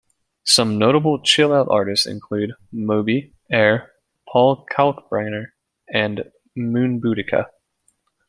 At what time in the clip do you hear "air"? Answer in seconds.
3.51-3.91